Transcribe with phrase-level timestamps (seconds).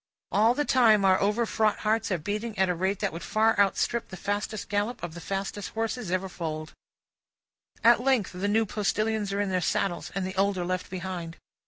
[0.31, 4.09] All the time, our overfraught hearts are beating at a rate that would far outstrip
[4.09, 6.73] the fastest gallop of the fastest horses ever foaled.
[7.83, 11.37] At length the new postilions are in their saddles, and the old are left behind.